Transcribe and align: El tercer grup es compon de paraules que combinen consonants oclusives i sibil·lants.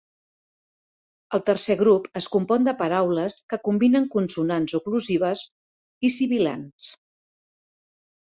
El 1.37 1.43
tercer 1.49 1.75
grup 1.81 2.07
es 2.21 2.27
compon 2.35 2.65
de 2.67 2.73
paraules 2.79 3.35
que 3.53 3.59
combinen 3.67 4.09
consonants 4.17 4.75
oclusives 4.81 5.45
i 6.09 6.13
sibil·lants. 6.17 6.91